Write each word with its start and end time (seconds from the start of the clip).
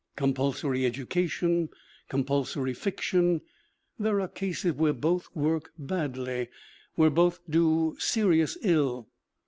Com 0.15 0.33
pulsory 0.33 0.83
education 0.87 1.69
compulsory 2.09 2.73
fiction; 2.73 3.39
there 3.99 4.19
are 4.19 4.27
cases 4.27 4.73
where 4.73 4.93
both 4.93 5.29
work 5.35 5.73
badly, 5.77 6.47
where 6.95 7.11
both 7.11 7.39
do 7.47 7.95
serious 7.99 8.57
ill. 8.63 9.09